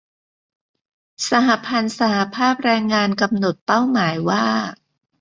[1.29, 4.45] สหพันธ์สหภาพแรงงาน กำหนดเป้าหมายว่า